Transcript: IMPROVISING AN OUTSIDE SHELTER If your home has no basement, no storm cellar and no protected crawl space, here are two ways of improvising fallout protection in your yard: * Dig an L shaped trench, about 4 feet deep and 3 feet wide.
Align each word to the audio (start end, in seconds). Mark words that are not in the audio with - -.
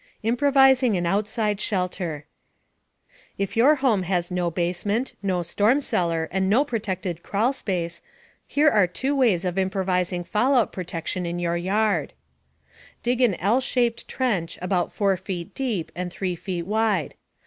IMPROVISING 0.23 0.97
AN 0.97 1.05
OUTSIDE 1.05 1.61
SHELTER 1.61 2.25
If 3.37 3.55
your 3.55 3.75
home 3.75 4.01
has 4.01 4.31
no 4.31 4.49
basement, 4.49 5.13
no 5.21 5.43
storm 5.43 5.79
cellar 5.79 6.27
and 6.31 6.49
no 6.49 6.65
protected 6.65 7.21
crawl 7.21 7.53
space, 7.53 8.01
here 8.47 8.71
are 8.71 8.87
two 8.87 9.15
ways 9.15 9.45
of 9.45 9.59
improvising 9.59 10.23
fallout 10.23 10.71
protection 10.73 11.27
in 11.27 11.37
your 11.37 11.55
yard: 11.55 12.13
* 12.59 13.03
Dig 13.03 13.21
an 13.21 13.35
L 13.35 13.61
shaped 13.61 14.07
trench, 14.07 14.57
about 14.59 14.91
4 14.91 15.17
feet 15.17 15.53
deep 15.53 15.91
and 15.93 16.11
3 16.11 16.35
feet 16.35 16.65
wide. 16.65 17.13